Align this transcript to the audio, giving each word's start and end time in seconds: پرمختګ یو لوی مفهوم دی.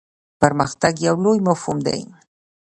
پرمختګ 0.41 0.93
یو 1.07 1.15
لوی 1.23 1.39
مفهوم 1.47 1.77
دی. 1.85 2.01